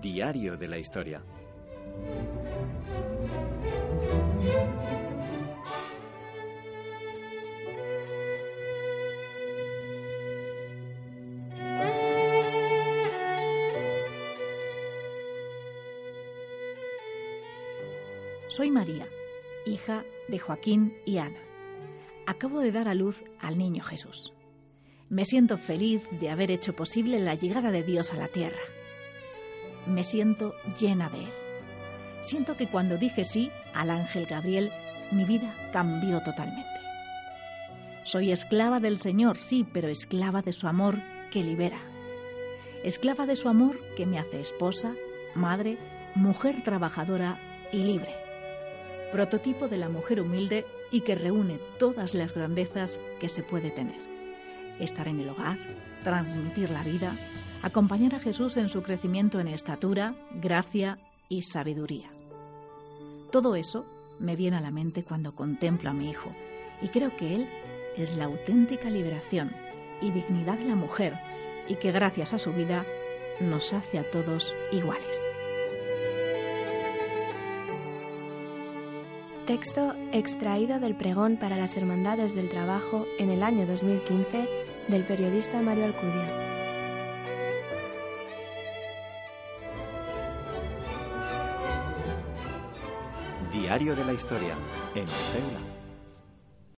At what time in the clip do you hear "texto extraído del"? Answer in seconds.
79.46-80.94